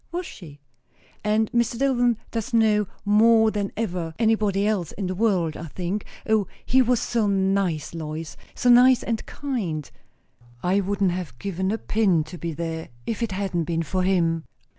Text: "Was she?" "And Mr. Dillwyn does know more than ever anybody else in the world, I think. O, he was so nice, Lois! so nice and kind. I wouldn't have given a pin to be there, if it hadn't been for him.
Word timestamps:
"Was 0.11 0.25
she?" 0.25 0.59
"And 1.23 1.51
Mr. 1.51 1.77
Dillwyn 1.77 2.17
does 2.31 2.55
know 2.55 2.87
more 3.05 3.51
than 3.51 3.71
ever 3.77 4.15
anybody 4.17 4.65
else 4.65 4.91
in 4.93 5.05
the 5.05 5.13
world, 5.13 5.55
I 5.55 5.67
think. 5.67 6.05
O, 6.27 6.47
he 6.65 6.81
was 6.81 6.99
so 6.99 7.27
nice, 7.27 7.93
Lois! 7.93 8.35
so 8.55 8.71
nice 8.71 9.03
and 9.03 9.23
kind. 9.27 9.91
I 10.63 10.79
wouldn't 10.79 11.11
have 11.11 11.37
given 11.37 11.69
a 11.71 11.77
pin 11.77 12.23
to 12.23 12.39
be 12.39 12.51
there, 12.51 12.89
if 13.05 13.21
it 13.21 13.33
hadn't 13.33 13.65
been 13.65 13.83
for 13.83 14.01
him. 14.01 14.45